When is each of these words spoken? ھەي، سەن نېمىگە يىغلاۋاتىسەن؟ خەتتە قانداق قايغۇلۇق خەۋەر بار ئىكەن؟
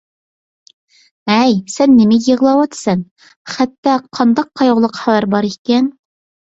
ھەي، 1.31 1.53
سەن 1.75 1.93
نېمىگە 1.99 2.31
يىغلاۋاتىسەن؟ 2.33 3.07
خەتتە 3.55 3.97
قانداق 4.21 4.53
قايغۇلۇق 4.63 5.01
خەۋەر 5.03 5.33
بار 5.37 5.55
ئىكەن؟ 5.55 5.97